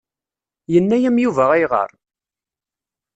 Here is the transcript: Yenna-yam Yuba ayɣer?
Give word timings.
Yenna-yam 0.73 1.17
Yuba 1.23 1.45
ayɣer? 1.55 1.89